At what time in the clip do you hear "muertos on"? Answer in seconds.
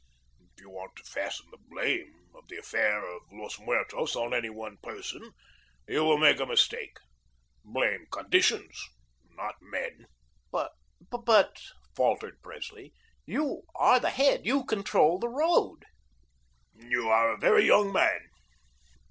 3.59-4.33